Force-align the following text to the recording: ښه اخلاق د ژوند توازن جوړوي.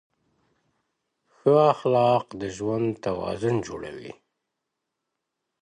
ښه 1.35 1.53
اخلاق 1.73 2.25
د 2.41 2.43
ژوند 2.55 2.87
توازن 3.05 3.55
جوړوي. 3.67 4.11